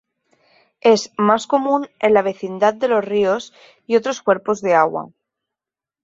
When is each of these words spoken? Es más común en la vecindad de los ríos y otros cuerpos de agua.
Es 0.93 1.11
más 1.15 1.45
común 1.45 1.87
en 1.99 2.15
la 2.15 2.23
vecindad 2.23 2.73
de 2.73 2.87
los 2.87 3.05
ríos 3.05 3.53
y 3.85 3.97
otros 3.97 4.23
cuerpos 4.23 4.59
de 4.61 4.73
agua. 4.73 5.11